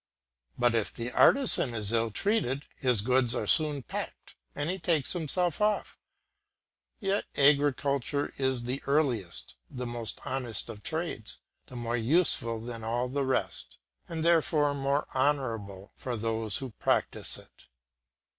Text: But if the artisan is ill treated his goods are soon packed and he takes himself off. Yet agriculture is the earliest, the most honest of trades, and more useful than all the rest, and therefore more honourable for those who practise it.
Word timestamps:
But 0.57 0.73
if 0.73 0.91
the 0.91 1.11
artisan 1.11 1.75
is 1.75 1.91
ill 1.93 2.09
treated 2.09 2.65
his 2.75 3.03
goods 3.03 3.35
are 3.35 3.45
soon 3.45 3.83
packed 3.83 4.33
and 4.55 4.67
he 4.67 4.79
takes 4.79 5.13
himself 5.13 5.61
off. 5.61 5.99
Yet 6.99 7.25
agriculture 7.37 8.33
is 8.39 8.63
the 8.63 8.81
earliest, 8.87 9.57
the 9.69 9.85
most 9.85 10.19
honest 10.25 10.69
of 10.69 10.81
trades, 10.81 11.37
and 11.67 11.79
more 11.81 11.97
useful 11.97 12.59
than 12.59 12.83
all 12.83 13.09
the 13.09 13.23
rest, 13.27 13.77
and 14.09 14.25
therefore 14.25 14.73
more 14.73 15.07
honourable 15.13 15.91
for 15.95 16.17
those 16.17 16.57
who 16.57 16.71
practise 16.79 17.37
it. 17.37 17.67